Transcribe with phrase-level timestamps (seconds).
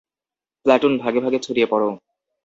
[0.65, 1.89] Platoon, ভাগে ভাগে ছড়িয়ে পড়ো!